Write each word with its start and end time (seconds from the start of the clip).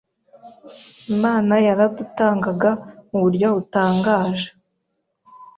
Imana 1.15 1.53
yaradutangaga 1.67 2.71
mu 3.09 3.17
buryo 3.23 3.47
butangaje 3.55 4.47